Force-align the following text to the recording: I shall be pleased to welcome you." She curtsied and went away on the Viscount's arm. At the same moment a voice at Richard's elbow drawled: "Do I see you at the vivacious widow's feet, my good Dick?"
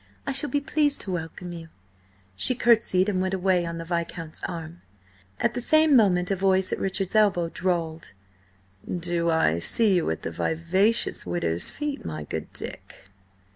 I 0.25 0.31
shall 0.31 0.49
be 0.49 0.59
pleased 0.59 1.01
to 1.01 1.11
welcome 1.11 1.53
you." 1.53 1.69
She 2.35 2.55
curtsied 2.55 3.07
and 3.07 3.21
went 3.21 3.35
away 3.35 3.67
on 3.67 3.77
the 3.77 3.85
Viscount's 3.85 4.41
arm. 4.45 4.81
At 5.39 5.53
the 5.53 5.61
same 5.61 5.95
moment 5.95 6.31
a 6.31 6.35
voice 6.35 6.73
at 6.73 6.79
Richard's 6.79 7.13
elbow 7.13 7.49
drawled: 7.49 8.13
"Do 8.89 9.29
I 9.29 9.59
see 9.59 9.93
you 9.93 10.09
at 10.09 10.23
the 10.23 10.31
vivacious 10.31 11.27
widow's 11.27 11.69
feet, 11.69 12.03
my 12.03 12.23
good 12.23 12.51
Dick?" 12.51 13.11